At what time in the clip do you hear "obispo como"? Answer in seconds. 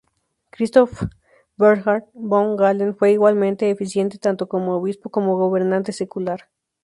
4.75-5.37